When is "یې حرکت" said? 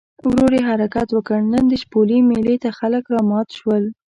0.55-1.07